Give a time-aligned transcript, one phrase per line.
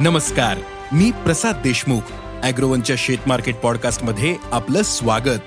[0.00, 0.58] नमस्कार
[0.92, 2.00] मी प्रसाद देशमुख
[2.42, 5.40] अॅग्रोवनच्या शेत मार्केट पॉडकास्टमध्ये आपलं स्वागत.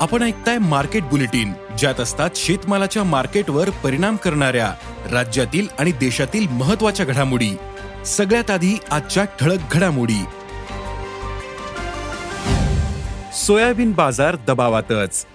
[0.00, 4.74] आपण ऐकताय मार्केट बुलेटिन ज्यात असतात शेतमालाच्या मार्केटवर परिणाम करणाऱ्या
[5.12, 7.50] राज्यातील आणि देशातील महत्त्वाच्या घडामोडी.
[8.06, 10.24] सगळ्यात आधी आजच्या ठळक घडामोडी.
[13.46, 15.26] सोयाबीन बाजार दबावातच.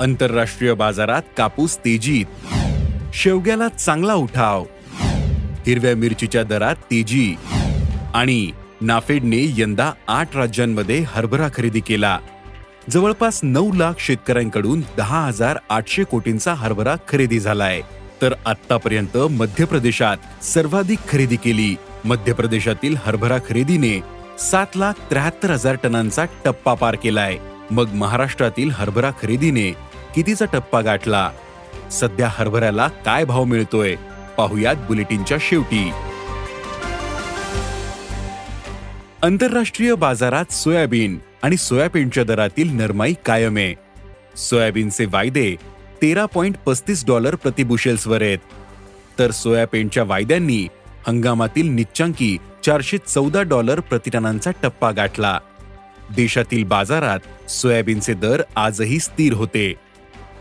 [0.00, 2.26] आंतरराष्ट्रीय बाजारात कापूस तेजीत.
[3.14, 4.64] शेवग्याला चांगला उठाव.
[5.66, 7.36] हिरव्या मिरचीच्या दरात तेजी.
[8.16, 12.18] आणि नाफेडने यंदा आठ राज्यांमध्ये हरभरा खरेदी केला.
[12.90, 17.80] जवळपास नऊ लाख शेतकऱ्यांकडून दहा हजार आठशे कोटींचा हरभरा खरेदी झालाय.
[18.22, 21.76] तर आतापर्यंत मध्य प्रदेशात सर्वाधिक खरेदी केली.
[22.04, 24.00] मध्य प्रदेशातील हरभरा खरेदीने
[24.38, 27.36] सात लाख त्र्याहत्तर हजार टनांचा टप्पा पार केलाय.
[27.70, 29.70] मग महाराष्ट्रातील हरभरा खरेदीने
[30.14, 31.30] कितीचा टप्पा गाठला?
[31.90, 33.94] सध्या हरभऱ्याला काय भाव मिळतोय?
[34.36, 35.90] पाहुयात बुलेटिनच्या शेवटी.
[39.26, 43.74] आंतरराष्ट्रीय बाजारात सोयाबीन आणि सोयाबीनच्या दरातील नरमाई कायम आहे.
[44.36, 45.56] सोयाबीनचे वायदे
[46.02, 48.38] तेरा पॉइंट पस्तीस डॉलर प्रतिबुशेल्सवर आहेत.
[49.18, 50.68] तर सोयाबीनच्या वायद्यांनी
[51.06, 55.38] हंगामातील निच्चांकी चारशे चौदा डॉलर प्रतिटनांचा टप्पा गाठला.
[56.16, 59.74] देशातील बाजारात सोयाबीनचे दर आजही स्थिर होते.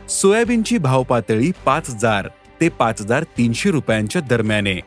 [0.10, 2.30] सोयाबीनची भावपातळी पाच हजार
[2.62, 4.80] ते पाच हजार तीनशे रुपयांच्या दरम्यान आहे.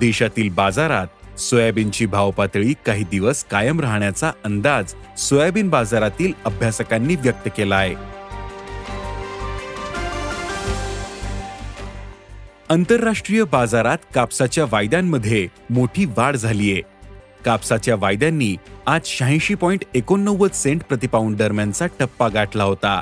[0.00, 1.06] देशातील बाजारात
[1.38, 7.94] सोयाबीनची भाव पातळी काही दिवस कायम राहण्याचा अंदाज सोयाबीन बाजारातील अभ्यासकांनी व्यक्त केला आहे.
[12.68, 16.80] आंतरराष्ट्रीय बाजारात कापसाच्या वायद्यांमध्ये मोठी वाढ झालीय
[17.44, 23.00] कापसाच्या वायद्यांनी आज शहाऐंशी पॉइंट एकोणनव्वद सेंट प्रतिपाऊंड दरम्यानचा टप्पा गाठला होता.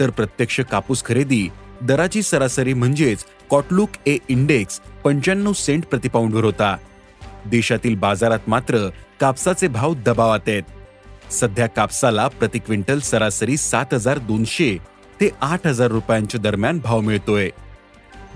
[0.00, 1.48] तर प्रत्यक्ष कापूस खरेदी
[1.82, 6.76] दराची सरासरी म्हणजेच कॉटलुक ए इंडेक्स पंच्याण्णव सेंट प्रतिपाऊंडवर होता.
[7.50, 8.88] देशातील बाजारात मात्र
[9.20, 10.62] कापसाचे भाव दबावात आहेत.
[11.32, 14.76] सध्या कापसाला प्रति क्विंटल सरासरी सात हजार दोनशे
[15.20, 17.50] ते आठ हजार रुपयांच्या दरम्यान भाव मिळतोय.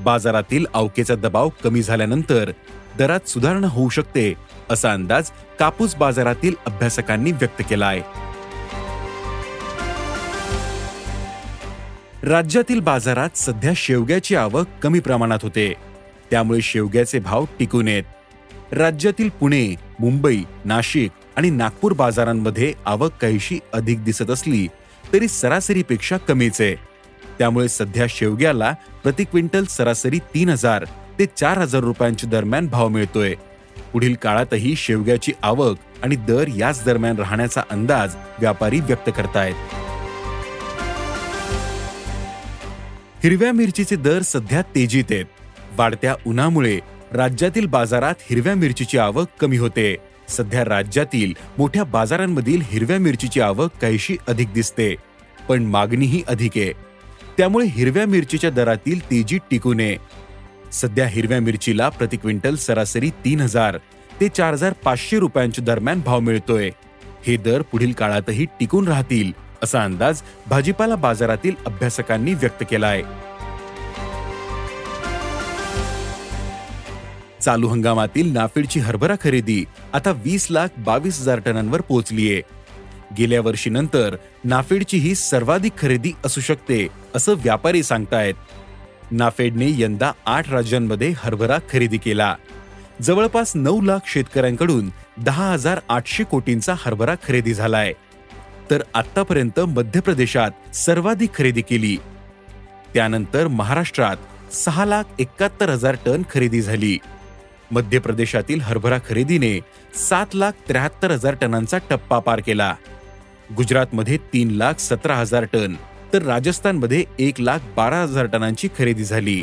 [0.00, 2.50] बाजारातील अवकेचा दबाव कमी झाल्यानंतर
[2.98, 4.32] दरात सुधारणा होऊ शकते
[4.70, 8.28] असा अंदाज कापूस बाजारातील अभ्यासकांनी व्यक्त केला आहे
[12.22, 15.72] राज्यातील बाजारात सध्या शेवग्याची आवक कमी प्रमाणात होते.
[16.30, 18.04] त्यामुळे शेवग्याचे भाव टिकून येत
[18.72, 24.68] राज्यातील पुणे मुंबई नाशिक आणि नागपूर बाजारांमध्ये आवक काहीशी अधिक दिसत असली
[25.12, 26.74] तरी सरासरीपेक्षा कमीच आहे.
[27.38, 30.84] त्यामुळे सध्या शेवग्याला प्रति क्विंटल सरासरी तीन हजार
[31.18, 33.34] ते चार हजार रुपयांच्या दरम्यान भाव मिळतोय.
[33.92, 39.54] पुढील काळातही शेवग्याची आवक आणि दर याच दरम्यान राहण्याचा अंदाज व्यापारी व्यक्त करतायत.
[43.24, 45.24] हिरव्या मिरचीचे दर सध्या तेजीत आहेत.
[45.76, 46.80] वाढत्या उन्हामुळे
[47.12, 49.94] राज्यातील बाजारात हिरव्या मिरचीची आवक कमी होते.
[50.28, 54.94] सध्या राज्यातील मोठ्या बाजारांमधील हिरव्या मिरचीची आवक काहीशी अधिक दिसते
[55.48, 56.72] पण मागणीही अधिक आहे.
[57.38, 59.96] त्यामुळे हिरव्या मिरचीच्या दरातील तेजी टिकू नये
[60.72, 63.78] सध्या हिरव्या मिरचीला प्रति क्विंटल सरासरी तीन हजार
[64.20, 66.70] ते चार हजार पाचशे रुपयांच्या दरम्यान भाव मिळतोय.
[67.26, 69.32] हे दर पुढील काळातही टिकून राहतील
[69.62, 73.02] असा अंदाज भाजीपाला बाजारातील अभ्यासकांनी व्यक्त केला आहे
[77.42, 82.42] चालू हंगामातील नाफेडची हरभरा खरेदी आता वीस लाख बावीस हजार टनांवर पोहोचलीये.
[83.18, 88.34] गेल्या वर्षीनंतर नाफेडची ही सर्वाधिक खरेदी असू शकते असं व्यापारी सांगतायत.
[89.10, 92.34] नाफेडने यंदा आठ राज्यांमध्ये हरभरा खरेदी केला.
[93.02, 94.90] जवळपास नऊ लाख शेतकऱ्यांकडून
[95.24, 97.92] दहा हजार आठशे कोटींचा हरभरा खरेदी झालाय.
[98.70, 101.96] तर आतापर्यंत मध्य प्रदेशात सर्वाधिक खरेदी केली.
[102.94, 104.16] त्यानंतर महाराष्ट्रात
[104.54, 106.98] सहा लाख एकाहत्तर हजार टन खरेदी झाली.
[107.72, 109.60] मध्य प्रदेशातील हरभरा खरेदीने
[109.94, 112.74] सात लाख त्र्याहत्तर हजार टनांचा टप्पा पार केला.
[113.56, 115.74] गुजरातमध्ये तीन लाख सतरा हजार टन
[116.12, 119.42] तर राजस्थानमध्ये एक लाख बारा हजार टनांची खरेदी झाली.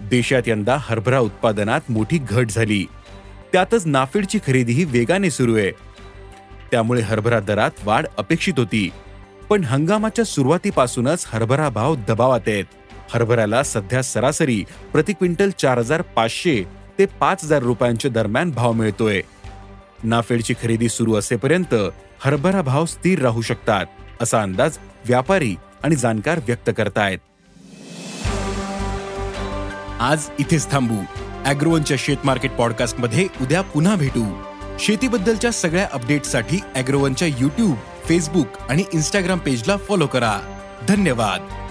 [0.00, 2.84] देशात यंदा हरभरा उत्पादनात मोठी घट झाली.
[3.52, 5.70] त्यातच नाफेडची खरेदीही वेगाने सुरू आहे.
[6.70, 8.90] त्यामुळे हरभरा दरात वाढ अपेक्षित होती.
[9.50, 12.64] पण हंगामाच्या सुरुवातीपासूनच हरभरा भाव दबावात आहेत.
[13.14, 19.22] हरभऱ्याला सध्या सरासरी प्रति क्विंटल चार हजार पाचशे ते पाच हजार रुपयांच्या दरम्यान भाव मिळतोय.
[20.02, 21.74] नाफेडची खरेदी सुरू असेपर्यंत
[22.20, 23.86] हरभरा भाव स्थिर राहू शकतात
[24.20, 27.18] असा अंदाज व्यापारी आणि जाणकार व्यक्त करतायत.
[30.00, 30.96] आज इथेच थांबू.
[31.44, 34.42] अॅग्रोवनच्या शेत मार्केट पॉडकास्टमध्ये उद्या पुन्हा भेटू.
[34.78, 40.40] शेतीबद्दलच्या सगळ्या अपडेटसाठी अॅग्रोवनच्या युट्यूब फेसबुक आणि इन्स्टाग्राम पेजला फॉलो करा.
[40.88, 41.67] धन्यवाद.